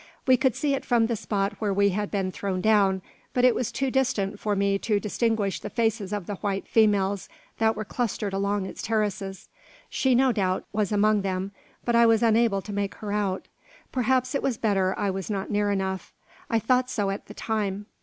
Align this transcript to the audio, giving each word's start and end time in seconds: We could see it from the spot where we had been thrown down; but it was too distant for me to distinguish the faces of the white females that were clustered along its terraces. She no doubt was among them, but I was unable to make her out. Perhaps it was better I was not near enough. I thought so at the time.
We 0.25 0.35
could 0.35 0.55
see 0.55 0.73
it 0.73 0.83
from 0.83 1.05
the 1.05 1.15
spot 1.15 1.53
where 1.59 1.71
we 1.71 1.89
had 1.89 2.09
been 2.09 2.31
thrown 2.31 2.59
down; 2.59 3.03
but 3.35 3.45
it 3.45 3.53
was 3.53 3.71
too 3.71 3.91
distant 3.91 4.39
for 4.39 4.55
me 4.55 4.79
to 4.79 4.99
distinguish 4.99 5.59
the 5.59 5.69
faces 5.69 6.11
of 6.11 6.25
the 6.25 6.37
white 6.37 6.67
females 6.67 7.29
that 7.59 7.75
were 7.75 7.85
clustered 7.85 8.33
along 8.33 8.65
its 8.65 8.81
terraces. 8.81 9.47
She 9.91 10.15
no 10.15 10.31
doubt 10.31 10.65
was 10.73 10.91
among 10.91 11.21
them, 11.21 11.51
but 11.85 11.95
I 11.95 12.07
was 12.07 12.23
unable 12.23 12.63
to 12.63 12.73
make 12.73 12.95
her 12.95 13.11
out. 13.11 13.47
Perhaps 13.91 14.33
it 14.33 14.41
was 14.41 14.57
better 14.57 14.97
I 14.97 15.11
was 15.11 15.29
not 15.29 15.51
near 15.51 15.69
enough. 15.69 16.11
I 16.49 16.57
thought 16.57 16.89
so 16.89 17.11
at 17.11 17.27
the 17.27 17.35
time. 17.35 17.85